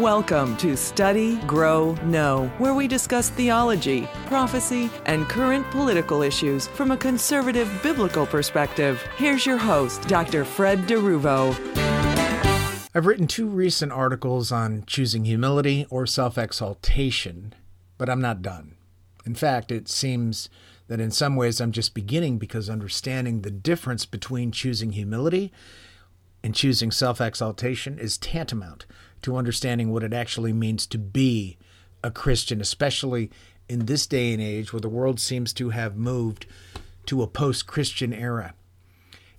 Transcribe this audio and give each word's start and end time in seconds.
Welcome 0.00 0.56
to 0.56 0.74
Study, 0.74 1.36
Grow, 1.40 1.92
Know, 2.04 2.50
where 2.56 2.72
we 2.72 2.88
discuss 2.88 3.28
theology, 3.28 4.08
prophecy, 4.24 4.88
and 5.04 5.28
current 5.28 5.70
political 5.70 6.22
issues 6.22 6.66
from 6.68 6.92
a 6.92 6.96
conservative 6.96 7.70
biblical 7.82 8.24
perspective. 8.24 9.02
Here's 9.18 9.44
your 9.44 9.58
host, 9.58 10.08
Dr. 10.08 10.46
Fred 10.46 10.86
DeRuvo. 10.86 11.54
I've 12.94 13.04
written 13.04 13.26
two 13.26 13.46
recent 13.46 13.92
articles 13.92 14.50
on 14.50 14.84
choosing 14.86 15.26
humility 15.26 15.86
or 15.90 16.06
self 16.06 16.38
exaltation, 16.38 17.54
but 17.98 18.08
I'm 18.08 18.22
not 18.22 18.40
done. 18.40 18.76
In 19.26 19.34
fact, 19.34 19.70
it 19.70 19.90
seems 19.90 20.48
that 20.88 21.00
in 21.00 21.10
some 21.10 21.36
ways 21.36 21.60
I'm 21.60 21.70
just 21.70 21.92
beginning 21.92 22.38
because 22.38 22.70
understanding 22.70 23.42
the 23.42 23.50
difference 23.50 24.06
between 24.06 24.52
choosing 24.52 24.92
humility 24.92 25.52
and 26.42 26.54
choosing 26.54 26.90
self 26.90 27.20
exaltation 27.20 27.98
is 27.98 28.16
tantamount 28.16 28.86
to 29.22 29.36
understanding 29.36 29.90
what 29.90 30.02
it 30.02 30.12
actually 30.12 30.52
means 30.52 30.86
to 30.86 30.98
be 30.98 31.56
a 32.04 32.10
Christian, 32.10 32.60
especially 32.60 33.30
in 33.68 33.86
this 33.86 34.06
day 34.06 34.32
and 34.32 34.42
age 34.42 34.72
where 34.72 34.80
the 34.80 34.88
world 34.88 35.20
seems 35.20 35.52
to 35.54 35.70
have 35.70 35.96
moved 35.96 36.46
to 37.06 37.22
a 37.22 37.26
post 37.26 37.66
Christian 37.66 38.12
era. 38.12 38.54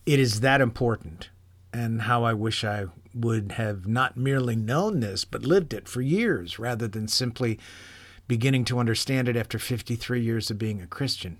It 0.05 0.19
is 0.19 0.41
that 0.41 0.61
important, 0.61 1.29
and 1.71 2.03
how 2.03 2.23
I 2.23 2.33
wish 2.33 2.63
I 2.63 2.87
would 3.13 3.53
have 3.53 3.87
not 3.87 4.17
merely 4.17 4.55
known 4.55 4.99
this, 4.99 5.23
but 5.23 5.45
lived 5.45 5.73
it 5.73 5.87
for 5.87 6.01
years 6.01 6.57
rather 6.59 6.87
than 6.87 7.07
simply 7.07 7.59
beginning 8.27 8.65
to 8.65 8.79
understand 8.79 9.27
it 9.27 9.37
after 9.37 9.59
53 9.59 10.21
years 10.21 10.49
of 10.49 10.57
being 10.57 10.81
a 10.81 10.87
Christian. 10.87 11.37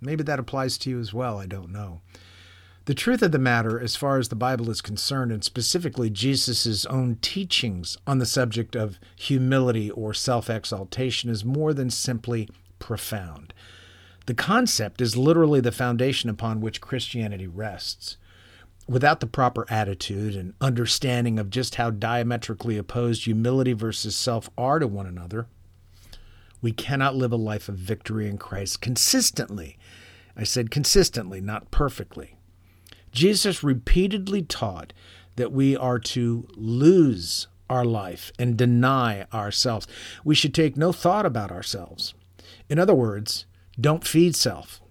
Maybe 0.00 0.22
that 0.24 0.38
applies 0.38 0.76
to 0.78 0.90
you 0.90 1.00
as 1.00 1.14
well, 1.14 1.38
I 1.38 1.46
don't 1.46 1.72
know. 1.72 2.00
The 2.86 2.94
truth 2.94 3.20
of 3.20 3.32
the 3.32 3.40
matter, 3.40 3.80
as 3.80 3.96
far 3.96 4.16
as 4.16 4.28
the 4.28 4.36
Bible 4.36 4.70
is 4.70 4.80
concerned, 4.80 5.32
and 5.32 5.42
specifically 5.42 6.08
Jesus' 6.08 6.86
own 6.86 7.16
teachings 7.20 7.98
on 8.06 8.18
the 8.18 8.26
subject 8.26 8.76
of 8.76 9.00
humility 9.16 9.90
or 9.90 10.14
self 10.14 10.48
exaltation, 10.48 11.28
is 11.28 11.44
more 11.44 11.74
than 11.74 11.90
simply 11.90 12.48
profound. 12.78 13.52
The 14.26 14.34
concept 14.34 15.00
is 15.00 15.16
literally 15.16 15.60
the 15.60 15.72
foundation 15.72 16.30
upon 16.30 16.60
which 16.60 16.80
Christianity 16.80 17.48
rests. 17.48 18.18
Without 18.86 19.18
the 19.18 19.26
proper 19.26 19.66
attitude 19.68 20.36
and 20.36 20.54
understanding 20.60 21.40
of 21.40 21.50
just 21.50 21.74
how 21.74 21.90
diametrically 21.90 22.76
opposed 22.76 23.24
humility 23.24 23.72
versus 23.72 24.14
self 24.14 24.48
are 24.56 24.78
to 24.78 24.86
one 24.86 25.06
another, 25.06 25.48
we 26.62 26.70
cannot 26.70 27.16
live 27.16 27.32
a 27.32 27.36
life 27.36 27.68
of 27.68 27.74
victory 27.74 28.28
in 28.28 28.38
Christ 28.38 28.80
consistently. 28.80 29.76
I 30.36 30.44
said 30.44 30.70
consistently, 30.70 31.40
not 31.40 31.72
perfectly. 31.72 32.35
Jesus 33.16 33.64
repeatedly 33.64 34.42
taught 34.42 34.92
that 35.36 35.50
we 35.50 35.74
are 35.74 35.98
to 35.98 36.46
lose 36.54 37.48
our 37.70 37.84
life 37.84 38.30
and 38.38 38.58
deny 38.58 39.26
ourselves. 39.32 39.86
We 40.22 40.34
should 40.34 40.52
take 40.52 40.76
no 40.76 40.92
thought 40.92 41.24
about 41.24 41.50
ourselves. 41.50 42.12
In 42.68 42.78
other 42.78 42.94
words, 42.94 43.46
don't 43.80 44.06
feed 44.06 44.36
self. 44.36 44.82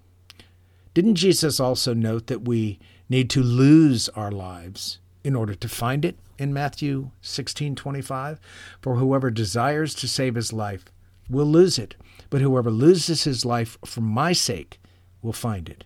Didn't 0.95 1.15
Jesus 1.15 1.59
also 1.59 1.93
note 1.93 2.25
that 2.25 2.45
we 2.45 2.79
need 3.09 3.29
to 3.29 3.43
lose 3.43 4.09
our 4.09 4.31
lives 4.31 4.97
in 5.23 5.35
order 5.35 5.53
to 5.53 5.69
find 5.69 6.03
it 6.03 6.17
in 6.39 6.51
Matthew 6.51 7.11
16:25? 7.21 8.39
For 8.81 8.95
whoever 8.95 9.29
desires 9.29 9.93
to 9.95 10.07
save 10.07 10.33
his 10.33 10.51
life 10.51 10.85
will 11.29 11.45
lose 11.45 11.77
it, 11.77 11.93
but 12.31 12.41
whoever 12.41 12.71
loses 12.71 13.25
his 13.25 13.45
life 13.45 13.77
for 13.85 14.01
my 14.01 14.33
sake 14.33 14.79
will 15.21 15.33
find 15.33 15.69
it. 15.69 15.83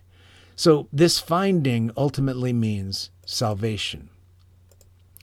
So, 0.60 0.88
this 0.92 1.18
finding 1.18 1.90
ultimately 1.96 2.52
means 2.52 3.08
salvation. 3.24 4.10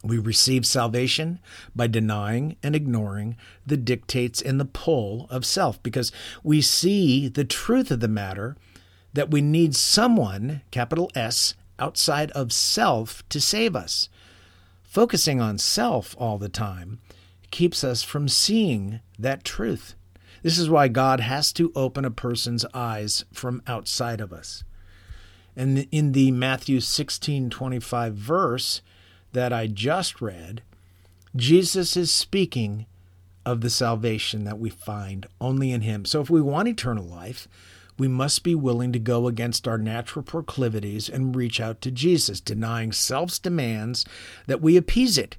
We 0.04 0.18
receive 0.18 0.66
salvation 0.66 1.38
by 1.76 1.86
denying 1.86 2.56
and 2.64 2.76
ignoring 2.76 3.38
the 3.64 3.78
dictates 3.78 4.42
and 4.42 4.60
the 4.60 4.66
pull 4.66 5.28
of 5.30 5.46
self 5.46 5.84
because 5.84 6.12
we 6.42 6.62
see 6.62 7.28
the 7.28 7.46
truth 7.46 7.92
of 7.92 8.00
the 8.00 8.08
matter 8.08 8.58
that 9.14 9.30
we 9.30 9.42
need 9.42 9.76
someone, 9.76 10.64
capital 10.72 11.12
S, 11.14 11.54
outside 11.78 12.32
of 12.32 12.52
self 12.52 13.22
to 13.30 13.40
save 13.40 13.76
us. 13.76 14.10
Focusing 14.82 15.40
on 15.40 15.60
self 15.60 16.16
all 16.18 16.40
the 16.40 16.50
time 16.50 16.98
keeps 17.52 17.84
us 17.84 18.02
from 18.02 18.28
seeing 18.28 19.02
that 19.20 19.44
truth. 19.44 19.94
This 20.42 20.58
is 20.58 20.68
why 20.68 20.88
God 20.88 21.20
has 21.20 21.54
to 21.54 21.72
open 21.76 22.06
a 22.06 22.10
person's 22.10 22.66
eyes 22.74 23.24
from 23.32 23.62
outside 23.68 24.20
of 24.20 24.34
us. 24.34 24.64
And 25.58 25.88
in 25.92 26.12
the 26.12 26.32
Matthew 26.32 26.80
16:25 26.80 28.14
verse 28.14 28.82
that 29.34 29.52
I 29.52 29.66
just 29.66 30.22
read, 30.22 30.62
Jesus 31.36 31.98
is 31.98 32.12
speaking 32.12 32.86
of 33.44 33.62
the 33.62 33.70
salvation 33.70 34.44
that 34.44 34.60
we 34.60 34.70
find 34.70 35.26
only 35.42 35.72
in 35.72 35.82
him. 35.82 36.06
So 36.06 36.22
if 36.22 36.30
we 36.30 36.42
want 36.42 36.68
eternal 36.68 37.06
life, 37.06 37.48
we 37.98 38.08
must 38.08 38.44
be 38.44 38.54
willing 38.54 38.92
to 38.94 39.00
go 39.00 39.28
against 39.28 39.68
our 39.68 39.80
natural 39.80 40.22
proclivities 40.22 41.10
and 41.10 41.36
reach 41.36 41.60
out 41.60 41.82
to 41.82 41.92
Jesus, 41.92 42.40
denying 42.40 42.92
self's 42.92 43.40
demands 43.40 44.06
that 44.46 44.62
we 44.62 44.78
appease 44.78 45.18
it. 45.18 45.38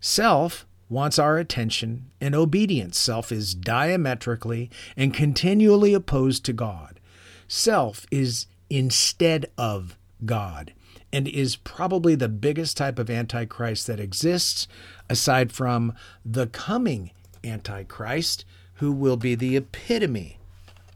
Self 0.00 0.64
wants 0.88 1.18
our 1.18 1.38
attention 1.38 2.10
and 2.20 2.34
obedience. 2.34 2.96
Self 2.96 3.32
is 3.32 3.54
diametrically 3.54 4.70
and 4.96 5.12
continually 5.12 5.92
opposed 5.92 6.44
to 6.44 6.52
God. 6.52 7.00
Self 7.48 8.06
is 8.12 8.46
instead 8.70 9.46
of 9.56 9.96
God 10.24 10.72
and 11.12 11.28
is 11.28 11.56
probably 11.56 12.14
the 12.14 12.28
biggest 12.28 12.76
type 12.76 12.98
of 12.98 13.08
antichrist 13.08 13.86
that 13.86 14.00
exists 14.00 14.66
aside 15.08 15.52
from 15.52 15.94
the 16.24 16.46
coming 16.46 17.10
antichrist 17.44 18.44
who 18.74 18.92
will 18.92 19.16
be 19.16 19.34
the 19.34 19.56
epitome 19.56 20.38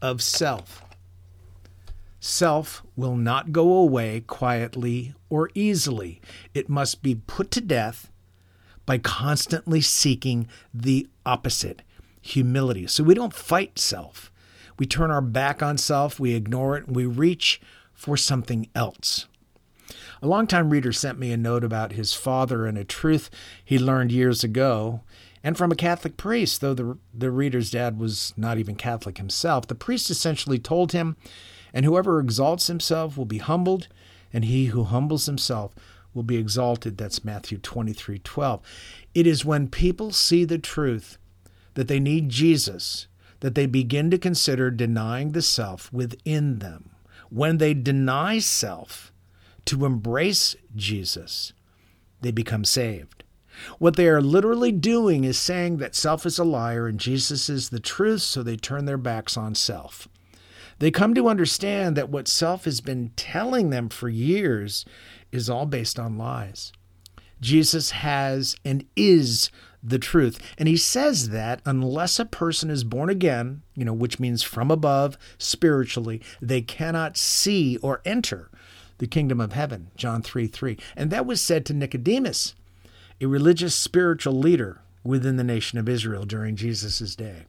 of 0.03 0.20
self. 0.20 0.84
Self 2.19 2.82
will 2.97 3.16
not 3.16 3.53
go 3.53 3.72
away 3.72 4.20
quietly 4.20 5.14
or 5.30 5.48
easily. 5.54 6.20
It 6.53 6.69
must 6.69 7.03
be 7.03 7.14
put 7.14 7.50
to 7.53 7.60
death 7.60 8.10
by 8.84 8.98
constantly 8.98 9.80
seeking 9.80 10.48
the 10.75 11.06
opposite 11.25 11.82
humility. 12.20 12.86
So 12.86 13.04
we 13.04 13.14
don't 13.14 13.32
fight 13.32 13.78
self. 13.78 14.29
We 14.80 14.86
turn 14.86 15.10
our 15.10 15.20
back 15.20 15.62
on 15.62 15.76
self, 15.76 16.18
we 16.18 16.34
ignore 16.34 16.74
it, 16.74 16.86
and 16.86 16.96
we 16.96 17.04
reach 17.04 17.60
for 17.92 18.16
something 18.16 18.66
else. 18.74 19.26
A 20.22 20.26
longtime 20.26 20.70
reader 20.70 20.91
sent 20.91 21.18
me 21.18 21.32
a 21.32 21.36
note 21.36 21.62
about 21.62 21.92
his 21.92 22.14
father 22.14 22.64
and 22.64 22.78
a 22.78 22.84
truth 22.84 23.28
he 23.62 23.78
learned 23.78 24.10
years 24.10 24.42
ago, 24.42 25.02
and 25.44 25.58
from 25.58 25.70
a 25.70 25.76
Catholic 25.76 26.16
priest, 26.16 26.62
though 26.62 26.72
the, 26.72 26.96
the 27.12 27.30
reader's 27.30 27.70
dad 27.70 27.98
was 27.98 28.32
not 28.38 28.56
even 28.56 28.74
Catholic 28.74 29.18
himself. 29.18 29.66
The 29.66 29.74
priest 29.74 30.08
essentially 30.08 30.58
told 30.58 30.92
him, 30.92 31.18
And 31.74 31.84
whoever 31.84 32.18
exalts 32.18 32.68
himself 32.68 33.18
will 33.18 33.26
be 33.26 33.36
humbled, 33.36 33.86
and 34.32 34.47
he 34.47 34.66
who 34.66 34.84
humbles 34.84 35.26
himself 35.26 35.74
will 36.14 36.22
be 36.22 36.38
exalted. 36.38 36.97
That's 36.97 37.22
Matthew 37.22 37.58
23 37.58 38.18
12. 38.20 38.62
It 39.14 39.26
is 39.26 39.44
when 39.44 39.68
people 39.68 40.10
see 40.10 40.47
the 40.47 40.58
truth 40.58 41.18
that 41.74 41.86
they 41.86 42.00
need 42.00 42.30
Jesus 42.30 43.08
that 43.40 43.54
they 43.54 43.66
begin 43.66 44.10
to 44.10 44.18
consider 44.18 44.70
denying 44.70 45.32
the 45.32 45.42
self 45.42 45.92
within 45.92 46.58
them. 46.58 46.90
When 47.30 47.58
they 47.58 47.74
deny 47.74 48.38
self 48.38 49.12
to 49.66 49.84
embrace 49.84 50.56
Jesus, 50.74 51.52
they 52.20 52.30
become 52.30 52.64
saved. 52.64 53.24
What 53.78 53.96
they 53.96 54.08
are 54.08 54.22
literally 54.22 54.72
doing 54.72 55.24
is 55.24 55.38
saying 55.38 55.78
that 55.78 55.94
self 55.94 56.24
is 56.24 56.38
a 56.38 56.44
liar 56.44 56.86
and 56.86 56.98
Jesus 56.98 57.48
is 57.48 57.68
the 57.68 57.80
truth, 57.80 58.22
so 58.22 58.42
they 58.42 58.56
turn 58.56 58.84
their 58.84 58.98
backs 58.98 59.36
on 59.36 59.54
self. 59.54 60.08
They 60.78 60.90
come 60.90 61.14
to 61.14 61.28
understand 61.28 61.96
that 61.96 62.08
what 62.08 62.26
self 62.26 62.64
has 62.64 62.80
been 62.80 63.12
telling 63.16 63.70
them 63.70 63.90
for 63.90 64.08
years 64.08 64.84
is 65.30 65.50
all 65.50 65.66
based 65.66 65.98
on 65.98 66.16
lies. 66.16 66.72
Jesus 67.40 67.90
has 67.90 68.56
and 68.64 68.84
is 68.96 69.50
the 69.82 69.98
truth. 69.98 70.38
And 70.59 70.68
he 70.68 70.77
says 70.77 71.30
that 71.30 71.60
unless 71.65 72.18
a 72.18 72.24
person 72.24 72.71
is 72.71 72.84
born 72.84 73.09
again, 73.09 73.62
you 73.74 73.84
know, 73.84 73.92
which 73.92 74.21
means 74.21 74.42
from 74.42 74.71
above 74.71 75.16
spiritually, 75.38 76.21
they 76.41 76.60
cannot 76.60 77.16
see 77.16 77.77
or 77.78 78.00
enter 78.04 78.50
the 78.98 79.06
kingdom 79.06 79.41
of 79.41 79.53
heaven. 79.53 79.91
John 79.97 80.22
3 80.22 80.47
3. 80.47 80.78
And 80.97 81.10
that 81.10 81.27
was 81.27 81.41
said 81.41 81.65
to 81.66 81.74
Nicodemus, 81.74 82.54
a 83.21 83.27
religious 83.27 83.74
spiritual 83.74 84.34
leader 84.34 84.80
within 85.03 85.36
the 85.36 85.44
nation 85.44 85.78
of 85.78 85.88
Israel 85.88 86.24
during 86.24 86.56
Jesus' 86.56 87.16
day. 87.16 87.44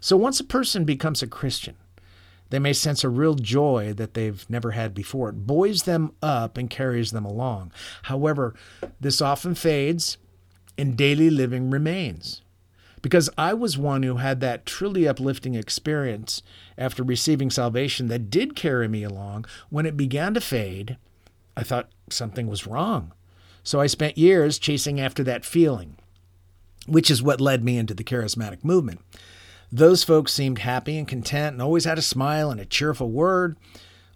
So 0.00 0.16
once 0.16 0.40
a 0.40 0.44
person 0.44 0.84
becomes 0.84 1.22
a 1.22 1.26
Christian, 1.26 1.76
they 2.50 2.58
may 2.58 2.72
sense 2.72 3.04
a 3.04 3.08
real 3.08 3.34
joy 3.34 3.92
that 3.94 4.14
they've 4.14 4.44
never 4.48 4.70
had 4.70 4.94
before. 4.94 5.28
It 5.28 5.46
buoys 5.46 5.82
them 5.82 6.12
up 6.22 6.56
and 6.56 6.70
carries 6.70 7.10
them 7.10 7.26
along. 7.26 7.72
However, 8.04 8.54
this 9.00 9.20
often 9.20 9.54
fades 9.54 10.16
and 10.78 10.96
daily 10.96 11.28
living 11.28 11.70
remains. 11.70 12.42
Because 13.02 13.30
I 13.38 13.54
was 13.54 13.76
one 13.78 14.02
who 14.02 14.16
had 14.16 14.40
that 14.40 14.66
truly 14.66 15.06
uplifting 15.06 15.54
experience 15.54 16.42
after 16.76 17.02
receiving 17.02 17.50
salvation 17.50 18.08
that 18.08 18.30
did 18.30 18.56
carry 18.56 18.88
me 18.88 19.04
along. 19.04 19.44
When 19.70 19.86
it 19.86 19.96
began 19.96 20.34
to 20.34 20.40
fade, 20.40 20.96
I 21.56 21.62
thought 21.62 21.90
something 22.10 22.46
was 22.48 22.66
wrong. 22.66 23.12
So 23.62 23.80
I 23.80 23.86
spent 23.86 24.18
years 24.18 24.58
chasing 24.58 24.98
after 25.00 25.22
that 25.24 25.44
feeling. 25.44 25.96
which 26.86 27.10
is 27.10 27.22
what 27.22 27.40
led 27.40 27.62
me 27.62 27.76
into 27.76 27.94
the 27.94 28.04
charismatic 28.04 28.64
movement. 28.64 29.00
Those 29.70 30.02
folks 30.02 30.32
seemed 30.32 30.60
happy 30.60 30.96
and 30.98 31.06
content 31.06 31.52
and 31.54 31.62
always 31.62 31.84
had 31.84 31.98
a 31.98 32.02
smile 32.02 32.50
and 32.50 32.58
a 32.60 32.64
cheerful 32.64 33.10
word. 33.10 33.56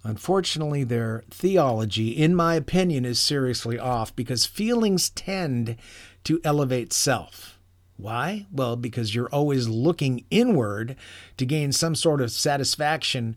Unfortunately, 0.05 0.83
their 0.83 1.23
theology, 1.31 2.09
in 2.09 2.35
my 2.35 2.55
opinion, 2.55 3.05
is 3.05 3.21
seriously 3.21 3.79
off 3.79 4.17
because 4.17 4.47
feelings 4.47 5.11
tend 5.11 5.77
to 6.25 6.41
elevate 6.45 6.93
self. 6.93 7.59
Why? 7.97 8.47
Well, 8.51 8.77
because 8.77 9.15
you're 9.15 9.29
always 9.29 9.69
looking 9.69 10.25
inward 10.31 10.97
to 11.37 11.47
gain 11.47 11.73
some 11.73 11.95
sort 11.95 12.21
of 12.21 12.33
satisfaction 12.33 13.37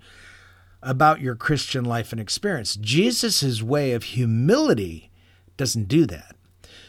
about 0.81 1.21
your 1.21 1.35
Christian 1.35 1.85
life 1.85 2.11
and 2.11 2.21
experience. 2.21 2.75
Jesus' 2.75 3.61
way 3.61 3.91
of 3.91 4.03
humility 4.03 5.11
doesn't 5.57 5.87
do 5.87 6.05
that. 6.05 6.35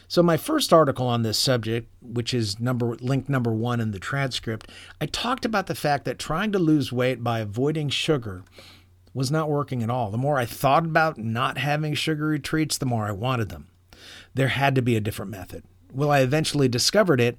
So 0.07 0.23
my 0.23 0.37
first 0.37 0.71
article 0.71 1.05
on 1.05 1.23
this 1.23 1.37
subject, 1.37 1.91
which 2.01 2.33
is 2.33 2.59
number 2.59 2.95
link 3.01 3.27
number 3.27 3.51
1 3.51 3.81
in 3.81 3.91
the 3.91 3.99
transcript, 3.99 4.71
I 5.01 5.05
talked 5.05 5.43
about 5.43 5.67
the 5.67 5.75
fact 5.75 6.05
that 6.05 6.17
trying 6.17 6.53
to 6.53 6.59
lose 6.59 6.93
weight 6.93 7.23
by 7.23 7.39
avoiding 7.39 7.89
sugar 7.89 8.43
was 9.13 9.29
not 9.29 9.49
working 9.49 9.83
at 9.83 9.89
all. 9.89 10.09
The 10.09 10.17
more 10.17 10.37
I 10.37 10.45
thought 10.45 10.85
about 10.85 11.17
not 11.17 11.57
having 11.57 11.93
sugary 11.93 12.39
treats, 12.39 12.77
the 12.77 12.85
more 12.85 13.05
I 13.05 13.11
wanted 13.11 13.49
them. 13.49 13.67
There 14.33 14.47
had 14.49 14.75
to 14.75 14.81
be 14.81 14.95
a 14.95 15.01
different 15.01 15.31
method. 15.31 15.63
Well, 15.93 16.11
I 16.11 16.19
eventually 16.19 16.67
discovered 16.67 17.21
it 17.21 17.37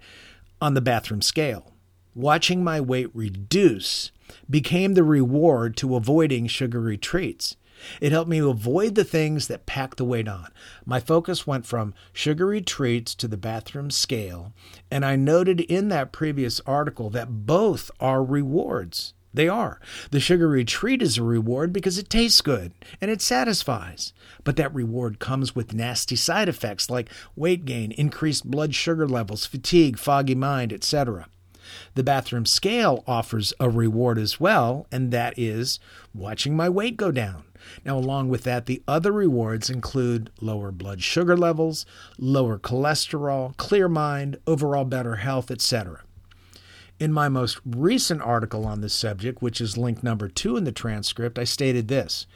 on 0.61 0.75
the 0.75 0.81
bathroom 0.81 1.23
scale. 1.23 1.73
Watching 2.15 2.65
my 2.65 2.81
weight 2.81 3.11
reduce 3.15 4.11
became 4.49 4.95
the 4.95 5.05
reward 5.05 5.77
to 5.77 5.95
avoiding 5.97 6.47
sugary 6.47 6.99
treats. 6.99 7.57
It 8.01 8.11
helped 8.11 8.31
me 8.31 8.39
avoid 8.39 8.97
the 8.97 9.05
things 9.05 9.47
that 9.47 9.67
pack 9.67 9.97
the 9.97 10.05
weight 10.05 10.27
on. 10.27 10.49
My 10.85 10.99
focus 10.99 11.47
went 11.47 11.65
from 11.65 11.95
sugary 12.13 12.61
treats 12.61 13.15
to 13.15 13.29
the 13.29 13.37
bathroom 13.37 13.91
scale, 13.91 14.53
and 14.91 15.05
I 15.05 15.15
noted 15.15 15.61
in 15.61 15.89
that 15.89 16.11
previous 16.11 16.61
article 16.67 17.09
that 17.11 17.47
both 17.47 17.91
are 18.01 18.25
rewards. 18.25 19.15
They 19.33 19.49
are. 19.49 19.81
The 20.11 20.21
sugary 20.21 20.65
treat 20.65 21.03
is 21.03 21.19
a 21.19 21.23
reward 21.23 21.73
because 21.73 21.99
it 21.99 22.09
tastes 22.09 22.41
good 22.41 22.73
and 23.01 23.11
it 23.11 23.21
satisfies. 23.21 24.13
But 24.43 24.57
that 24.57 24.75
reward 24.75 25.19
comes 25.19 25.55
with 25.55 25.75
nasty 25.75 26.17
side 26.17 26.49
effects 26.49 26.89
like 26.89 27.11
weight 27.37 27.65
gain, 27.65 27.93
increased 27.93 28.51
blood 28.51 28.75
sugar 28.75 29.07
levels, 29.07 29.45
fatigue, 29.45 29.99
foggy 29.99 30.35
mind, 30.35 30.73
etc. 30.73 31.29
The 31.95 32.03
bathroom 32.03 32.47
scale 32.47 33.05
offers 33.07 33.53
a 33.61 33.69
reward 33.69 34.19
as 34.19 34.41
well, 34.41 34.87
and 34.91 35.11
that 35.11 35.39
is 35.39 35.79
watching 36.15 36.57
my 36.57 36.69
weight 36.69 36.97
go 36.97 37.11
down. 37.11 37.45
Now, 37.85 37.99
along 37.99 38.29
with 38.31 38.45
that, 38.45 38.67
the 38.67 38.83
other 38.89 39.13
rewards 39.13 39.69
include 39.69 40.31
lower 40.41 40.73
blood 40.73 41.03
sugar 41.03 41.37
levels, 41.37 41.85
lower 42.17 42.59
cholesterol, 42.59 43.57
clear 43.57 43.89
mind, 43.89 44.39
overall 44.47 44.85
better 44.85 45.17
health, 45.17 45.51
etc. 45.51 46.03
In 46.99 47.13
my 47.13 47.29
most 47.29 47.61
recent 47.65 48.21
article 48.23 48.67
on 48.67 48.81
this 48.81 48.95
subject, 48.95 49.41
which 49.41 49.61
is 49.61 49.79
link 49.79 50.03
number 50.03 50.29
two 50.29 50.57
in 50.57 50.65
the 50.65 50.73
transcript, 50.73 51.39
I 51.39 51.45
stated 51.45 51.89
this 51.89 52.27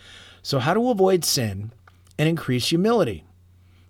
So, 0.43 0.61
how 0.61 0.75
to 0.75 0.91
avoid 0.91 1.25
sin 1.25 1.73
and 2.17 2.29
increase 2.29 2.69
humility? 2.69 3.25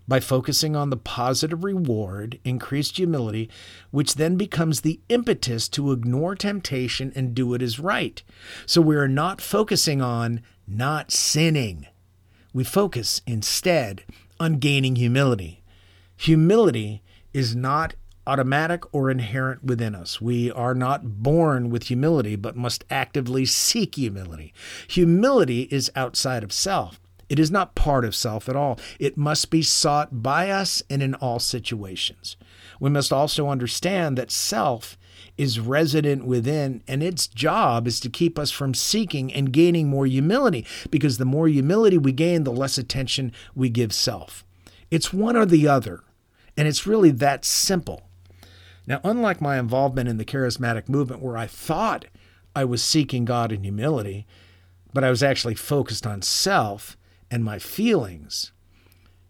By 0.09 0.19
focusing 0.19 0.75
on 0.75 0.91
the 0.91 0.97
positive 0.97 1.63
reward, 1.63 2.41
increased 2.45 2.97
humility, 2.97 3.49
which 3.91 4.17
then 4.17 4.37
becomes 4.37 4.81
the 4.81 5.01
impetus 5.09 5.69
to 5.71 5.93
ignore 5.93 6.35
temptation 6.35 7.13
and 7.15 7.35
do 7.35 7.47
what 7.47 7.63
is 7.63 7.79
right. 7.79 8.23
So 8.67 8.81
we 8.81 8.97
are 8.97 9.09
not 9.09 9.41
focusing 9.41 10.03
on 10.03 10.43
not 10.67 11.13
sinning. 11.13 11.87
We 12.53 12.65
focus 12.65 13.23
instead 13.27 14.05
on 14.41 14.59
gaining 14.59 14.97
humility. 14.97 15.63
Humility 16.17 17.03
is 17.33 17.55
not 17.55 17.95
automatic 18.27 18.83
or 18.95 19.11
inherent 19.11 19.65
within 19.65 19.95
us. 19.95 20.21
We 20.21 20.51
are 20.53 20.75
not 20.75 21.23
born 21.23 21.71
with 21.71 21.85
humility, 21.85 22.37
but 22.37 22.57
must 22.57 22.85
actively 22.91 23.45
seek 23.47 23.97
humility. 23.97 24.53
Humility 24.89 25.63
is 25.71 25.91
outside 25.97 26.45
of 26.45 26.53
self. 26.53 27.01
It 27.29 27.39
is 27.39 27.51
not 27.51 27.75
part 27.75 28.05
of 28.05 28.15
self 28.15 28.49
at 28.49 28.57
all. 28.57 28.79
It 28.99 29.17
must 29.17 29.51
be 29.51 29.63
sought 29.63 30.23
by 30.23 30.51
us 30.51 30.83
and 30.91 31.03
in 31.03 31.15
all 31.15 31.39
situations. 31.39 32.37
We 32.79 32.91
must 32.91 33.13
also 33.13 33.49
understand 33.49 34.19
that 34.19 34.31
self 34.31 34.99
is 35.39 35.59
resident 35.59 36.27
within, 36.27 36.83
and 36.87 37.03
its 37.03 37.27
job 37.27 37.87
is 37.87 38.01
to 38.01 38.11
keep 38.11 38.39
us 38.39 38.51
from 38.51 38.75
seeking 38.75 39.33
and 39.33 39.53
gaining 39.53 39.89
more 39.89 40.07
humility, 40.07 40.67
because 40.91 41.17
the 41.17 41.25
more 41.25 41.49
humility 41.49 41.97
we 41.97 42.13
gain, 42.13 42.45
the 42.45 42.53
less 42.53 42.77
attention 42.77 43.33
we 43.55 43.71
give 43.71 43.95
self. 43.95 44.45
It's 44.91 45.13
one 45.13 45.37
or 45.37 45.47
the 45.47 45.67
other, 45.67 46.05
and 46.55 46.69
it's 46.69 46.87
really 46.87 47.11
that 47.13 47.47
simple. 47.47 48.03
Now, 48.87 49.01
unlike 49.05 49.41
my 49.41 49.59
involvement 49.59 50.09
in 50.09 50.17
the 50.17 50.25
charismatic 50.25 50.89
movement, 50.89 51.23
where 51.23 51.37
I 51.37 51.47
thought 51.47 52.07
I 52.55 52.65
was 52.65 52.83
seeking 52.83 53.25
God 53.25 53.53
in 53.53 53.63
humility, 53.63 54.27
but 54.93 55.05
I 55.05 55.11
was 55.11 55.23
actually 55.23 55.55
focused 55.55 56.07
on 56.07 56.23
self 56.23 56.97
and 57.31 57.45
my 57.45 57.59
feelings, 57.59 58.53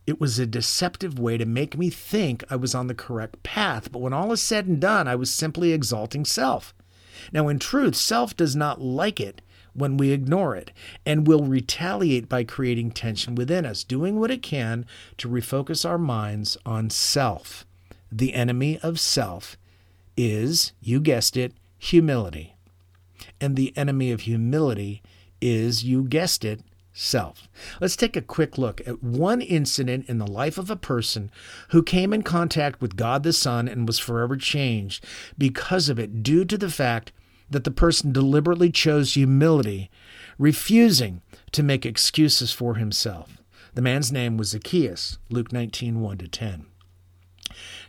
it 0.06 0.20
was 0.20 0.38
a 0.38 0.46
deceptive 0.46 1.18
way 1.18 1.36
to 1.38 1.44
make 1.44 1.76
me 1.76 1.90
think 1.90 2.42
I 2.50 2.56
was 2.56 2.74
on 2.74 2.88
the 2.88 2.94
correct 2.94 3.42
path. 3.42 3.92
But 3.92 4.00
when 4.00 4.12
all 4.12 4.32
is 4.32 4.42
said 4.42 4.66
and 4.66 4.80
done, 4.80 5.06
I 5.06 5.14
was 5.14 5.30
simply 5.30 5.72
exalting 5.72 6.24
self. 6.24 6.74
Now, 7.32 7.48
in 7.48 7.58
truth, 7.58 7.94
self 7.94 8.36
does 8.36 8.56
not 8.56 8.80
like 8.80 9.20
it 9.20 9.42
when 9.74 9.96
we 9.96 10.10
ignore 10.10 10.56
it 10.56 10.72
and 11.06 11.26
will 11.26 11.44
retaliate 11.44 12.28
by 12.28 12.42
creating 12.42 12.90
tension 12.90 13.34
within 13.34 13.64
us, 13.64 13.84
doing 13.84 14.18
what 14.18 14.30
it 14.30 14.42
can 14.42 14.84
to 15.18 15.28
refocus 15.28 15.88
our 15.88 15.98
minds 15.98 16.56
on 16.66 16.90
self 16.90 17.64
the 18.12 18.34
enemy 18.34 18.78
of 18.82 19.00
self 19.00 19.56
is, 20.16 20.72
you 20.80 21.00
guessed 21.00 21.36
it, 21.36 21.54
humility. 21.78 22.54
And 23.40 23.56
the 23.56 23.76
enemy 23.76 24.12
of 24.12 24.22
humility 24.22 25.02
is, 25.40 25.82
you 25.82 26.04
guessed 26.04 26.44
it, 26.44 26.60
self. 26.92 27.48
Let's 27.80 27.96
take 27.96 28.16
a 28.16 28.22
quick 28.22 28.58
look 28.58 28.86
at 28.86 29.02
one 29.02 29.40
incident 29.40 30.08
in 30.08 30.18
the 30.18 30.26
life 30.26 30.58
of 30.58 30.70
a 30.70 30.76
person 30.76 31.30
who 31.70 31.82
came 31.82 32.12
in 32.12 32.22
contact 32.22 32.80
with 32.80 32.96
God 32.96 33.22
the 33.22 33.32
Son 33.32 33.66
and 33.66 33.86
was 33.86 33.98
forever 33.98 34.36
changed 34.36 35.04
because 35.38 35.88
of 35.88 35.98
it, 35.98 36.22
due 36.22 36.44
to 36.44 36.58
the 36.58 36.70
fact 36.70 37.12
that 37.50 37.64
the 37.64 37.70
person 37.70 38.12
deliberately 38.12 38.70
chose 38.70 39.14
humility, 39.14 39.90
refusing 40.38 41.22
to 41.52 41.62
make 41.62 41.86
excuses 41.86 42.52
for 42.52 42.74
himself. 42.76 43.38
The 43.74 43.82
man's 43.82 44.12
name 44.12 44.36
was 44.36 44.50
Zacchaeus, 44.50 45.18
Luke 45.30 45.52
19 45.52 46.00
1 46.00 46.18
to 46.18 46.28
10. 46.28 46.66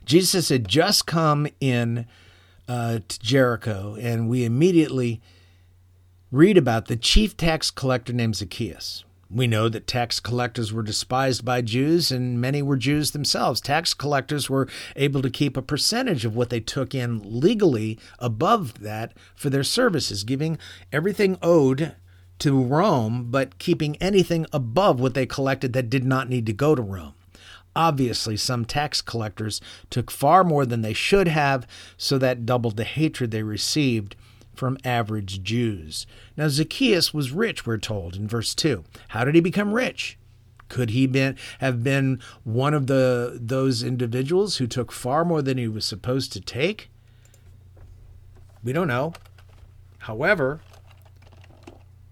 Jesus 0.05 0.49
had 0.49 0.67
just 0.67 1.05
come 1.05 1.47
in 1.59 2.05
uh, 2.67 2.99
to 3.07 3.19
Jericho, 3.19 3.95
and 3.99 4.29
we 4.29 4.45
immediately 4.45 5.21
read 6.31 6.57
about 6.57 6.87
the 6.87 6.95
chief 6.95 7.37
tax 7.37 7.71
collector 7.71 8.13
named 8.13 8.35
Zacchaeus. 8.35 9.03
We 9.29 9.47
know 9.47 9.67
that 9.69 9.87
tax 9.87 10.19
collectors 10.19 10.71
were 10.71 10.83
despised 10.83 11.43
by 11.43 11.61
Jews, 11.61 12.11
and 12.11 12.39
many 12.39 12.61
were 12.61 12.77
Jews 12.77 13.11
themselves. 13.11 13.61
Tax 13.61 13.93
collectors 13.93 14.49
were 14.49 14.67
able 14.95 15.23
to 15.23 15.29
keep 15.29 15.57
a 15.57 15.61
percentage 15.61 16.23
of 16.23 16.35
what 16.35 16.51
they 16.51 16.59
took 16.59 16.93
in 16.93 17.39
legally 17.39 17.97
above 18.19 18.79
that 18.81 19.13
for 19.35 19.49
their 19.49 19.63
services, 19.63 20.23
giving 20.23 20.59
everything 20.91 21.39
owed 21.41 21.95
to 22.39 22.61
Rome, 22.61 23.27
but 23.31 23.57
keeping 23.57 23.95
anything 23.97 24.45
above 24.53 24.99
what 24.99 25.15
they 25.15 25.25
collected 25.25 25.73
that 25.73 25.89
did 25.89 26.03
not 26.03 26.29
need 26.29 26.45
to 26.45 26.53
go 26.53 26.75
to 26.75 26.81
Rome. 26.81 27.13
Obviously, 27.75 28.37
some 28.37 28.65
tax 28.65 29.01
collectors 29.01 29.59
took 29.89 30.11
far 30.11 30.43
more 30.43 30.65
than 30.65 30.81
they 30.81 30.93
should 30.93 31.27
have, 31.27 31.67
so 31.97 32.17
that 32.17 32.45
doubled 32.45 32.77
the 32.77 32.83
hatred 32.83 33.31
they 33.31 33.43
received 33.43 34.15
from 34.53 34.77
average 34.83 35.41
Jews. 35.41 36.05
Now, 36.37 36.47
Zacchaeus 36.47 37.13
was 37.13 37.31
rich, 37.31 37.65
we're 37.65 37.77
told 37.77 38.15
in 38.15 38.27
verse 38.27 38.53
2. 38.53 38.83
How 39.09 39.25
did 39.25 39.35
he 39.35 39.41
become 39.41 39.73
rich? 39.73 40.17
Could 40.69 40.91
he 40.91 41.07
been, 41.07 41.37
have 41.59 41.83
been 41.83 42.19
one 42.43 42.73
of 42.73 42.87
the 42.87 43.37
those 43.39 43.83
individuals 43.83 44.57
who 44.57 44.67
took 44.67 44.91
far 44.91 45.25
more 45.25 45.41
than 45.41 45.57
he 45.57 45.67
was 45.67 45.85
supposed 45.85 46.33
to 46.33 46.41
take? 46.41 46.89
We 48.63 48.73
don't 48.73 48.87
know. 48.87 49.13
However, 49.99 50.61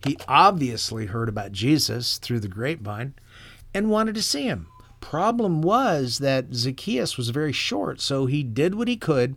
he 0.05 0.17
obviously 0.27 1.07
heard 1.07 1.29
about 1.29 1.51
Jesus 1.51 2.17
through 2.17 2.39
the 2.39 2.47
grapevine 2.47 3.13
and 3.73 3.89
wanted 3.89 4.15
to 4.15 4.23
see 4.23 4.43
him 4.43 4.67
problem 5.01 5.62
was 5.62 6.20
that 6.20 6.53
Zacchaeus 6.53 7.17
was 7.17 7.29
very 7.29 7.51
short, 7.51 8.00
so 8.00 8.27
he 8.27 8.43
did 8.43 8.75
what 8.75 8.88
he 8.88 8.96
could 8.96 9.36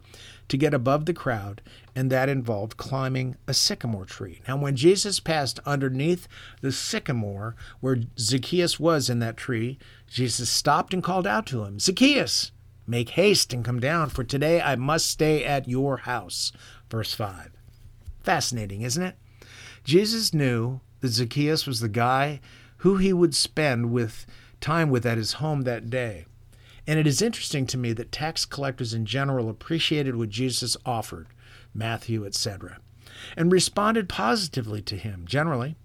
to 0.48 0.56
get 0.56 0.74
above 0.74 1.06
the 1.06 1.14
crowd, 1.14 1.62
and 1.96 2.10
that 2.10 2.28
involved 2.28 2.76
climbing 2.76 3.36
a 3.48 3.54
sycamore 3.54 4.04
tree. 4.04 4.42
Now, 4.46 4.56
when 4.56 4.76
Jesus 4.76 5.18
passed 5.18 5.58
underneath 5.64 6.28
the 6.60 6.70
sycamore 6.70 7.56
where 7.80 8.02
Zacchaeus 8.18 8.78
was 8.78 9.08
in 9.08 9.18
that 9.20 9.36
tree, 9.36 9.78
Jesus 10.06 10.50
stopped 10.50 10.92
and 10.92 11.02
called 11.02 11.26
out 11.26 11.46
to 11.46 11.64
him, 11.64 11.80
Zacchaeus, 11.80 12.52
make 12.86 13.10
haste 13.10 13.52
and 13.52 13.64
come 13.64 13.80
down, 13.80 14.10
for 14.10 14.22
today 14.22 14.60
I 14.60 14.76
must 14.76 15.10
stay 15.10 15.44
at 15.44 15.68
your 15.68 15.98
house. 15.98 16.52
Verse 16.90 17.14
5. 17.14 17.50
Fascinating, 18.22 18.82
isn't 18.82 19.02
it? 19.02 19.16
Jesus 19.82 20.34
knew 20.34 20.80
that 21.00 21.08
Zacchaeus 21.08 21.66
was 21.66 21.80
the 21.80 21.88
guy 21.88 22.40
who 22.78 22.96
he 22.98 23.12
would 23.12 23.34
spend 23.34 23.90
with 23.90 24.26
time 24.60 24.90
with 24.90 25.06
at 25.06 25.18
his 25.18 25.34
home 25.34 25.62
that 25.62 25.90
day. 25.90 26.26
And 26.86 26.98
it 26.98 27.06
is 27.06 27.22
interesting 27.22 27.66
to 27.68 27.78
me 27.78 27.92
that 27.94 28.12
tax 28.12 28.44
collectors 28.44 28.92
in 28.92 29.06
general 29.06 29.48
appreciated 29.48 30.16
what 30.16 30.28
Jesus 30.28 30.76
offered, 30.84 31.28
Matthew, 31.72 32.26
etc., 32.26 32.78
and 33.36 33.50
responded 33.50 34.08
positively 34.08 34.82
to 34.82 34.96
him, 34.96 35.24
generally. 35.26 35.76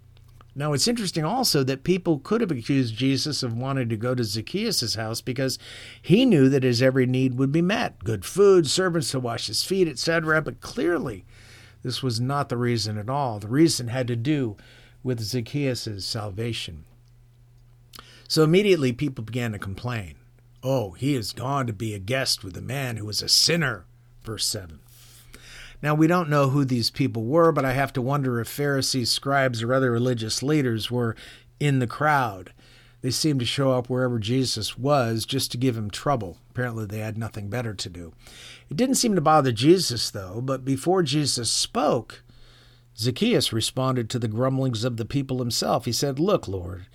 Now, 0.56 0.74
it's 0.74 0.88
interesting 0.88 1.24
also 1.24 1.64
that 1.64 1.84
people 1.84 2.20
could 2.20 2.42
have 2.42 2.52
accused 2.52 2.98
Jesus 2.98 3.44
of 3.44 3.56
wanting 3.56 3.88
to 3.90 3.96
go 3.96 4.14
to 4.14 4.24
Zacchaeus' 4.24 4.96
house 4.96 5.22
because 5.22 5.58
he 6.02 6.26
knew 6.26 6.50
that 6.50 6.64
his 6.64 6.82
every 6.82 7.06
need 7.06 7.38
would 7.38 7.52
be 7.52 7.62
met 7.62 8.04
good 8.04 8.26
food, 8.26 8.68
servants 8.68 9.12
to 9.12 9.20
wash 9.20 9.48
his 9.48 9.64
feet, 9.64 9.88
etc. 9.88 10.42
But 10.42 10.60
clearly, 10.60 11.24
this 11.82 12.04
was 12.04 12.20
not 12.20 12.50
the 12.50 12.58
reason 12.58 12.98
at 12.98 13.10
all. 13.10 13.40
The 13.40 13.48
reason 13.48 13.88
had 13.88 14.08
to 14.08 14.16
do 14.18 14.58
with 15.02 15.22
Zacchaeus' 15.22 16.04
salvation. 16.04 16.84
So 18.30 18.44
immediately 18.44 18.94
people 18.94 19.24
began 19.24 19.54
to 19.54 19.60
complain. 19.60 20.14
Oh, 20.62 20.92
he 20.92 21.16
has 21.16 21.34
gone 21.34 21.66
to 21.66 21.74
be 21.74 21.96
a 21.96 22.00
guest 22.00 22.44
with 22.44 22.56
a 22.56 22.62
man 22.62 22.98
who 22.98 23.10
is 23.10 23.24
a 23.24 23.28
sinner. 23.28 23.88
Verse 24.24 24.46
7. 24.46 24.80
Now, 25.82 25.96
we 25.96 26.06
don't 26.06 26.30
know 26.30 26.50
who 26.50 26.64
these 26.64 26.92
people 26.92 27.26
were, 27.26 27.52
but 27.52 27.66
I 27.66 27.74
have 27.74 27.92
to 27.94 28.04
wonder 28.04 28.40
if 28.40 28.48
Pharisees, 28.48 29.10
scribes, 29.10 29.64
or 29.64 29.74
other 29.74 29.90
religious 29.90 30.44
leaders 30.44 30.92
were 30.92 31.16
in 31.60 31.80
the 31.80 31.88
crowd. 31.88 32.54
They 33.02 33.10
seemed 33.10 33.40
to 33.40 33.48
show 33.48 33.72
up 33.72 33.90
wherever 33.90 34.20
Jesus 34.20 34.78
was 34.78 35.26
just 35.26 35.52
to 35.54 35.58
give 35.58 35.76
him 35.76 35.90
trouble. 35.90 36.38
Apparently, 36.52 36.86
they 36.86 37.00
had 37.00 37.18
nothing 37.18 37.50
better 37.50 37.74
to 37.74 37.90
do. 37.90 38.14
It 38.70 38.78
didn't 38.78 38.96
seem 38.96 39.16
to 39.16 39.22
bother 39.22 39.52
Jesus, 39.52 40.12
though, 40.12 40.40
but 40.40 40.64
before 40.64 41.02
Jesus 41.02 41.50
spoke, 41.50 42.22
Zacchaeus 42.96 43.52
responded 43.52 44.08
to 44.12 44.20
the 44.20 44.28
grumblings 44.28 44.84
of 44.84 44.98
the 44.98 45.06
people 45.06 45.40
himself. 45.40 45.86
He 45.86 45.92
said, 45.92 46.20
Look, 46.20 46.48
Lord, 46.48 46.86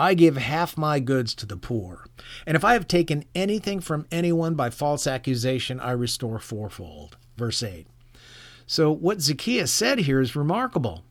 I 0.00 0.14
give 0.14 0.38
half 0.38 0.78
my 0.78 0.98
goods 0.98 1.34
to 1.34 1.46
the 1.46 1.58
poor. 1.58 2.06
And 2.46 2.56
if 2.56 2.64
I 2.64 2.72
have 2.72 2.88
taken 2.88 3.22
anything 3.34 3.80
from 3.80 4.06
anyone 4.10 4.54
by 4.54 4.70
false 4.70 5.06
accusation, 5.06 5.78
I 5.78 5.90
restore 5.90 6.38
fourfold. 6.38 7.18
Verse 7.36 7.62
8. 7.62 7.86
So, 8.66 8.90
what 8.90 9.20
Zacchaeus 9.20 9.70
said 9.70 9.98
here 9.98 10.22
is 10.22 10.34
remarkable 10.34 11.04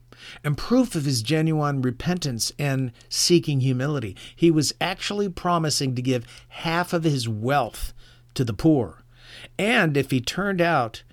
and 0.44 0.58
proof 0.58 0.96
of 0.96 1.06
his 1.06 1.22
genuine 1.22 1.84
repentance 1.84 2.52
and 2.58 2.92
seeking 3.10 3.60
humility. 3.60 4.16
He 4.36 4.50
was 4.50 4.74
actually 4.82 5.30
promising 5.30 5.94
to 5.94 6.02
give 6.02 6.26
half 6.48 6.92
of 6.92 7.04
his 7.04 7.30
wealth 7.30 7.94
to 8.34 8.44
the 8.44 8.54
poor. 8.54 9.04
And 9.60 9.98
if 9.98 10.10
he 10.10 10.20
turned 10.20 10.62
out 10.62 11.04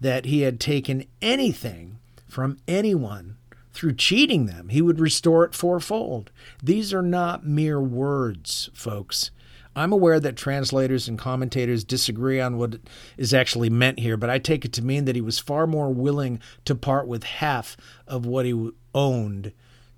that 0.00 0.24
he 0.24 0.40
had 0.40 0.58
taken 0.58 1.04
anything 1.22 2.00
from 2.26 2.58
anyone 2.66 3.36
through 3.72 3.94
cheating 3.94 4.46
them, 4.46 4.68
he 4.68 4.82
would 4.82 5.00
restore 5.00 5.44
it 5.44 5.54
fourfold. 5.54 6.30
These 6.62 6.92
are 6.92 7.02
not 7.02 7.46
mere 7.46 7.80
words, 7.80 8.70
folks. 8.74 9.30
I'm 9.76 9.92
aware 9.92 10.18
that 10.18 10.36
translators 10.36 11.06
and 11.06 11.16
commentators 11.18 11.84
disagree 11.84 12.40
on 12.40 12.58
what 12.58 12.76
is 13.16 13.32
actually 13.32 13.70
meant 13.70 14.00
here, 14.00 14.16
but 14.16 14.28
I 14.28 14.38
take 14.38 14.64
it 14.64 14.72
to 14.74 14.84
mean 14.84 15.04
that 15.04 15.14
he 15.14 15.20
was 15.20 15.38
far 15.38 15.66
more 15.66 15.90
willing 15.90 16.40
to 16.64 16.74
part 16.74 17.06
with 17.06 17.22
half 17.22 17.76
of 18.06 18.26
what 18.26 18.46
he 18.46 18.70
owned 18.94 19.52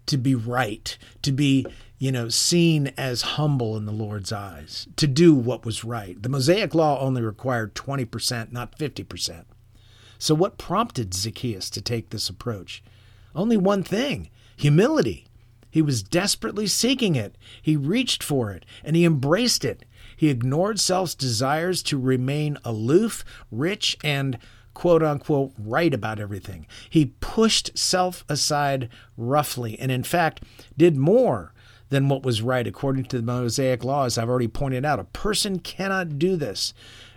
to 0.06 0.18
be 0.18 0.34
right, 0.34 0.98
to 1.22 1.32
be, 1.32 1.64
you 1.98 2.12
know, 2.12 2.28
seen 2.28 2.92
as 2.98 3.22
humble 3.22 3.76
in 3.76 3.86
the 3.86 3.92
Lord's 3.92 4.32
eyes, 4.32 4.86
to 4.96 5.06
do 5.06 5.34
what 5.34 5.64
was 5.64 5.84
right. 5.84 6.20
The 6.22 6.28
Mosaic 6.28 6.74
law 6.74 7.00
only 7.00 7.22
required 7.22 7.74
20%, 7.74 8.52
not 8.52 8.76
50%. 8.78 9.44
So, 10.18 10.34
what 10.34 10.58
prompted 10.58 11.14
Zacchaeus 11.14 11.70
to 11.70 11.80
take 11.80 12.10
this 12.10 12.28
approach? 12.28 12.82
Only 13.34 13.56
one 13.56 13.82
thing 13.82 14.30
humility. 14.56 15.26
He 15.70 15.82
was 15.82 16.02
desperately 16.02 16.66
seeking 16.66 17.16
it. 17.16 17.36
He 17.62 17.76
reached 17.76 18.22
for 18.22 18.52
it 18.52 18.66
and 18.84 18.94
he 18.94 19.04
embraced 19.04 19.64
it. 19.64 19.84
He 20.16 20.28
ignored 20.28 20.78
self's 20.78 21.14
desires 21.14 21.82
to 21.84 21.98
remain 21.98 22.58
aloof, 22.64 23.24
rich, 23.50 23.96
and 24.04 24.38
quote 24.74 25.02
unquote 25.02 25.52
right 25.58 25.92
about 25.92 26.20
everything. 26.20 26.66
He 26.88 27.14
pushed 27.20 27.76
self 27.76 28.24
aside 28.28 28.88
roughly 29.16 29.78
and, 29.78 29.90
in 29.90 30.02
fact, 30.02 30.42
did 30.76 30.96
more 30.96 31.52
than 31.88 32.08
what 32.08 32.22
was 32.22 32.42
right 32.42 32.66
according 32.66 33.04
to 33.04 33.16
the 33.18 33.22
Mosaic 33.22 33.84
law, 33.84 34.04
as 34.04 34.16
I've 34.16 34.28
already 34.28 34.48
pointed 34.48 34.84
out. 34.84 34.98
A 34.98 35.04
person 35.04 35.58
cannot 35.58 36.18
do 36.18 36.36
this 36.36 36.72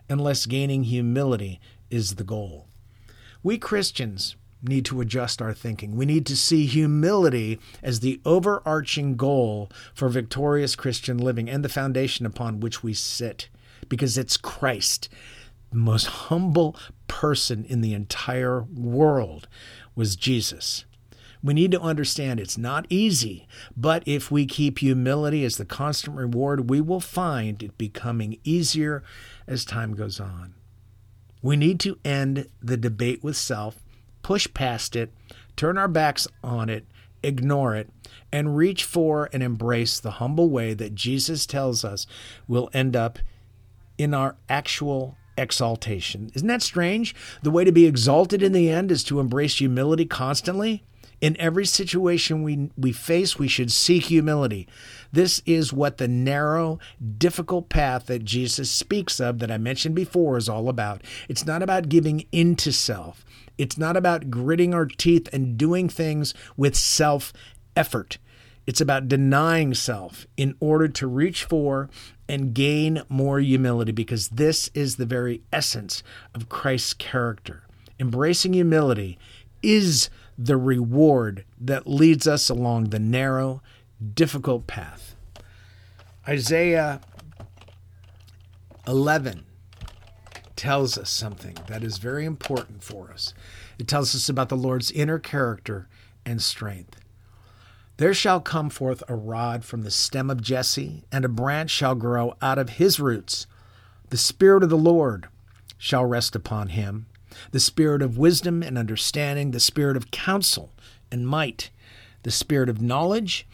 unless 0.09 0.45
gaining 0.45 0.83
humility 0.83 1.59
is 1.89 2.15
the 2.15 2.23
goal. 2.23 2.67
We 3.41 3.57
Christians 3.57 4.35
need 4.67 4.85
to 4.85 5.01
adjust 5.01 5.41
our 5.41 5.53
thinking. 5.53 5.95
We 5.95 6.05
need 6.05 6.25
to 6.27 6.35
see 6.35 6.65
humility 6.65 7.59
as 7.81 7.99
the 7.99 8.21
overarching 8.25 9.15
goal 9.15 9.69
for 9.93 10.09
victorious 10.09 10.75
Christian 10.75 11.17
living 11.17 11.49
and 11.49 11.63
the 11.63 11.69
foundation 11.69 12.25
upon 12.25 12.59
which 12.59 12.83
we 12.83 12.93
sit, 12.93 13.49
because 13.89 14.17
it's 14.17 14.37
Christ. 14.37 15.09
The 15.71 15.77
most 15.77 16.05
humble 16.05 16.75
person 17.07 17.65
in 17.65 17.81
the 17.81 17.93
entire 17.93 18.63
world 18.63 19.47
was 19.95 20.15
Jesus. 20.15 20.85
We 21.43 21.53
need 21.53 21.71
to 21.71 21.81
understand 21.81 22.39
it's 22.39 22.57
not 22.57 22.87
easy, 22.89 23.47
but 23.77 24.01
if 24.07 24.31
we 24.31 24.47
keep 24.47 24.79
humility 24.79 25.45
as 25.45 25.57
the 25.57 25.65
constant 25.65 26.17
reward, 26.17 26.71
we 26.71 26.81
will 26.81 26.99
find 26.99 27.61
it 27.61 27.77
becoming 27.77 28.39
easier 28.43 29.03
as 29.45 29.63
time 29.63 29.93
goes 29.93 30.19
on. 30.19 30.55
We 31.43 31.55
need 31.55 31.79
to 31.81 31.99
end 32.03 32.49
the 32.63 32.77
debate 32.77 33.23
with 33.23 33.37
self 33.37 33.84
push 34.25 34.51
past 34.55 34.95
it, 34.95 35.13
turn 35.55 35.77
our 35.77 35.87
backs 35.87 36.27
on 36.43 36.67
it, 36.67 36.83
ignore 37.21 37.75
it, 37.75 37.87
and 38.31 38.57
reach 38.57 38.83
for 38.83 39.29
and 39.31 39.43
embrace 39.43 39.99
the 39.99 40.13
humble 40.13 40.49
way 40.49 40.73
that 40.73 40.95
Jesus 40.95 41.45
tells 41.45 41.85
us 41.85 42.07
will 42.47 42.67
end 42.73 42.95
up 42.95 43.19
in 43.99 44.15
our 44.15 44.35
actual 44.49 45.15
exaltation. 45.37 46.31
Isn't 46.33 46.47
that 46.47 46.63
strange? 46.63 47.13
The 47.43 47.51
way 47.51 47.65
to 47.65 47.71
be 47.71 47.85
exalted 47.85 48.41
in 48.41 48.51
the 48.51 48.67
end 48.67 48.91
is 48.91 49.03
to 49.03 49.19
embrace 49.19 49.59
humility 49.59 50.05
constantly. 50.05 50.83
In 51.21 51.39
every 51.39 51.65
situation 51.65 52.43
we, 52.43 52.69
we 52.77 52.91
face, 52.91 53.39
we 53.39 53.47
should 53.47 53.71
seek 53.71 54.05
humility. 54.05 54.67
This 55.11 55.41
is 55.45 55.71
what 55.71 55.97
the 55.97 56.07
narrow, 56.07 56.79
difficult 57.17 57.69
path 57.69 58.07
that 58.07 58.25
Jesus 58.25 58.69
speaks 58.69 59.19
of, 59.19 59.39
that 59.39 59.51
I 59.51 59.57
mentioned 59.57 59.95
before, 59.95 60.37
is 60.37 60.49
all 60.49 60.69
about. 60.69 61.03
It's 61.29 61.45
not 61.45 61.63
about 61.63 61.89
giving 61.89 62.25
into 62.31 62.71
self, 62.71 63.25
it's 63.57 63.77
not 63.77 63.95
about 63.95 64.29
gritting 64.29 64.73
our 64.73 64.85
teeth 64.85 65.29
and 65.31 65.57
doing 65.57 65.87
things 65.89 66.33
with 66.57 66.75
self 66.75 67.31
effort. 67.75 68.17
It's 68.67 68.81
about 68.81 69.07
denying 69.07 69.73
self 69.73 70.25
in 70.37 70.55
order 70.59 70.87
to 70.87 71.07
reach 71.07 71.43
for 71.43 71.89
and 72.27 72.53
gain 72.53 73.03
more 73.09 73.39
humility 73.39 73.91
because 73.91 74.29
this 74.29 74.69
is 74.73 74.95
the 74.95 75.05
very 75.05 75.43
essence 75.53 76.01
of 76.33 76.49
Christ's 76.49 76.95
character. 76.95 77.63
Embracing 77.99 78.53
humility 78.53 79.19
is 79.61 80.09
the 80.37 80.57
reward 80.57 81.45
that 81.59 81.87
leads 81.87 82.27
us 82.27 82.49
along 82.49 82.85
the 82.85 82.99
narrow, 82.99 83.61
difficult 84.13 84.67
path. 84.67 85.15
Isaiah 86.27 87.01
11 88.87 89.45
tells 90.55 90.97
us 90.97 91.09
something 91.09 91.57
that 91.67 91.83
is 91.83 91.97
very 91.97 92.25
important 92.25 92.83
for 92.83 93.11
us. 93.11 93.33
It 93.77 93.87
tells 93.87 94.15
us 94.15 94.29
about 94.29 94.49
the 94.49 94.57
Lord's 94.57 94.91
inner 94.91 95.19
character 95.19 95.87
and 96.25 96.41
strength. 96.41 96.99
There 97.97 98.13
shall 98.13 98.41
come 98.41 98.69
forth 98.69 99.03
a 99.07 99.15
rod 99.15 99.63
from 99.63 99.83
the 99.83 99.91
stem 99.91 100.29
of 100.29 100.41
Jesse, 100.41 101.05
and 101.11 101.23
a 101.23 101.29
branch 101.29 101.71
shall 101.71 101.95
grow 101.95 102.35
out 102.41 102.57
of 102.57 102.71
his 102.71 102.99
roots. 102.99 103.47
The 104.09 104.17
Spirit 104.17 104.63
of 104.63 104.69
the 104.69 104.77
Lord 104.77 105.27
shall 105.77 106.05
rest 106.05 106.35
upon 106.35 106.69
him 106.69 107.05
the 107.51 107.59
Spirit 107.59 108.01
of 108.01 108.17
wisdom 108.17 108.63
and 108.63 108.77
understanding, 108.77 109.51
the 109.51 109.59
Spirit 109.59 109.97
of 109.97 110.11
counsel 110.11 110.73
and 111.11 111.27
might, 111.27 111.69
the 112.23 112.31
Spirit 112.31 112.69
of 112.69 112.81
knowledge 112.81 113.47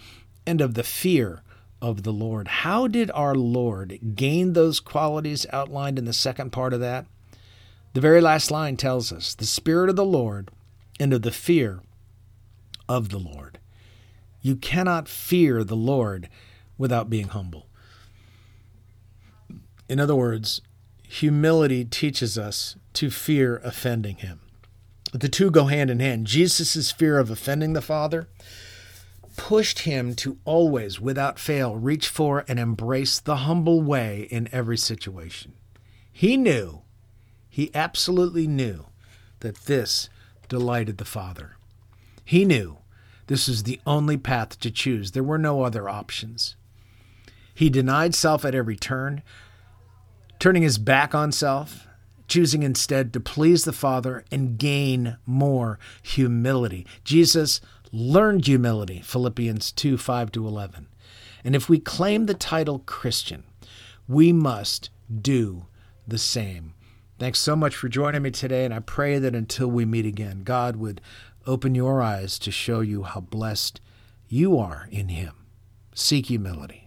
and 0.45 0.61
of 0.61 0.73
the 0.73 0.83
fear 0.83 1.43
of 1.81 2.03
the 2.03 2.13
Lord. 2.13 2.47
How 2.47 2.87
did 2.87 3.11
our 3.11 3.35
Lord 3.35 4.15
gain 4.15 4.53
those 4.53 4.79
qualities 4.79 5.45
outlined 5.51 5.97
in 5.97 6.05
the 6.05 6.13
second 6.13 6.51
part 6.51 6.73
of 6.73 6.79
that? 6.79 7.05
The 7.93 8.01
very 8.01 8.21
last 8.21 8.51
line 8.51 8.77
tells 8.77 9.11
us 9.11 9.35
the 9.35 9.45
Spirit 9.45 9.89
of 9.89 9.95
the 9.95 10.05
Lord 10.05 10.51
and 10.99 11.13
of 11.13 11.23
the 11.23 11.31
fear 11.31 11.81
of 12.87 13.09
the 13.09 13.17
Lord. 13.17 13.59
You 14.41 14.55
cannot 14.55 15.07
fear 15.07 15.63
the 15.63 15.75
Lord 15.75 16.29
without 16.77 17.09
being 17.09 17.27
humble. 17.27 17.67
In 19.89 19.99
other 19.99 20.15
words, 20.15 20.61
humility 21.07 21.83
teaches 21.83 22.37
us 22.37 22.75
to 22.93 23.09
fear 23.09 23.57
offending 23.63 24.17
him. 24.17 24.39
The 25.13 25.29
two 25.29 25.51
go 25.51 25.65
hand 25.65 25.89
in 25.89 25.99
hand. 25.99 26.27
Jesus' 26.27 26.91
fear 26.91 27.19
of 27.19 27.29
offending 27.29 27.73
the 27.73 27.81
Father 27.81 28.27
pushed 29.35 29.79
him 29.79 30.13
to 30.15 30.37
always, 30.45 30.99
without 30.99 31.39
fail, 31.39 31.75
reach 31.75 32.07
for 32.07 32.43
and 32.47 32.59
embrace 32.59 33.19
the 33.19 33.37
humble 33.37 33.81
way 33.81 34.27
in 34.29 34.49
every 34.51 34.77
situation. 34.77 35.53
He 36.11 36.37
knew, 36.37 36.81
he 37.49 37.71
absolutely 37.73 38.47
knew, 38.47 38.87
that 39.39 39.65
this 39.65 40.09
delighted 40.49 40.97
the 40.97 41.05
Father. 41.05 41.57
He 42.23 42.45
knew 42.45 42.77
this 43.27 43.47
was 43.47 43.63
the 43.63 43.79
only 43.85 44.17
path 44.17 44.59
to 44.59 44.71
choose. 44.71 45.11
There 45.11 45.23
were 45.23 45.37
no 45.37 45.63
other 45.63 45.87
options. 45.87 46.55
He 47.53 47.69
denied 47.69 48.15
self 48.15 48.43
at 48.43 48.55
every 48.55 48.75
turn, 48.75 49.23
turning 50.39 50.63
his 50.63 50.77
back 50.77 51.15
on 51.15 51.31
self, 51.31 51.87
choosing 52.31 52.63
instead 52.63 53.11
to 53.11 53.19
please 53.19 53.65
the 53.65 53.73
Father 53.73 54.23
and 54.31 54.57
gain 54.57 55.17
more 55.25 55.77
humility. 56.01 56.87
Jesus 57.03 57.59
learned 57.91 58.47
humility, 58.47 59.01
Philippians 59.01 59.73
2 59.73 59.97
5 59.97 60.31
to 60.31 60.47
11. 60.47 60.87
And 61.43 61.57
if 61.57 61.67
we 61.67 61.77
claim 61.77 62.27
the 62.27 62.33
title 62.33 62.79
Christian, 62.79 63.43
we 64.07 64.31
must 64.31 64.91
do 65.21 65.65
the 66.07 66.17
same. 66.17 66.73
Thanks 67.19 67.39
so 67.39 67.57
much 67.57 67.75
for 67.75 67.89
joining 67.89 68.21
me 68.21 68.31
today, 68.31 68.63
and 68.63 68.73
I 68.73 68.79
pray 68.79 69.19
that 69.19 69.35
until 69.35 69.67
we 69.67 69.83
meet 69.83 70.05
again, 70.05 70.43
God 70.45 70.77
would 70.77 71.01
open 71.45 71.75
your 71.75 72.01
eyes 72.01 72.39
to 72.39 72.49
show 72.49 72.79
you 72.79 73.03
how 73.03 73.19
blessed 73.19 73.81
you 74.29 74.57
are 74.57 74.87
in 74.89 75.09
Him. 75.09 75.33
Seek 75.93 76.27
humility. 76.27 76.85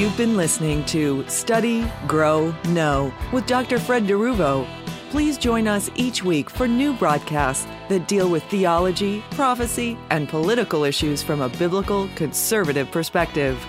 You've 0.00 0.16
been 0.16 0.34
listening 0.34 0.82
to 0.86 1.28
Study, 1.28 1.84
Grow, 2.06 2.54
Know 2.70 3.12
with 3.34 3.44
Dr. 3.44 3.78
Fred 3.78 4.06
DeRuvo. 4.06 4.66
Please 5.10 5.36
join 5.36 5.68
us 5.68 5.90
each 5.94 6.24
week 6.24 6.48
for 6.48 6.66
new 6.66 6.94
broadcasts 6.94 7.66
that 7.90 8.08
deal 8.08 8.30
with 8.30 8.42
theology, 8.44 9.22
prophecy, 9.32 9.98
and 10.08 10.26
political 10.26 10.84
issues 10.84 11.22
from 11.22 11.42
a 11.42 11.50
biblical 11.50 12.08
conservative 12.14 12.90
perspective. 12.90 13.62